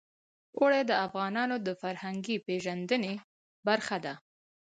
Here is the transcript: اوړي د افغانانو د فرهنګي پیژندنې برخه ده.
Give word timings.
اوړي 0.59 0.81
د 0.89 0.91
افغانانو 1.05 1.55
د 1.65 1.67
فرهنګي 1.81 2.37
پیژندنې 2.45 3.13
برخه 3.67 3.97
ده. 4.05 4.13